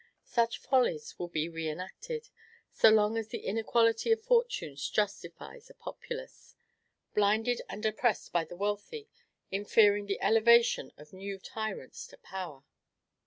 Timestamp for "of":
4.11-4.19, 10.97-11.13